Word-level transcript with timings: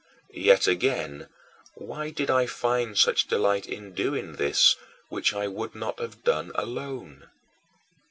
Yet, 0.33 0.65
again, 0.65 1.27
why 1.75 2.09
did 2.09 2.31
I 2.31 2.47
find 2.47 2.97
such 2.97 3.27
delight 3.27 3.67
in 3.67 3.93
doing 3.93 4.37
this 4.37 4.75
which 5.09 5.31
I 5.31 5.47
would 5.47 5.75
not 5.75 5.99
have 5.99 6.23
done 6.23 6.51
alone? 6.55 7.29